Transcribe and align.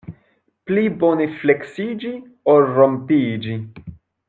Pli 0.69 0.85
bone 1.03 1.27
fleksiĝi, 1.41 2.15
ol 2.55 2.67
rompiĝi. 2.79 3.61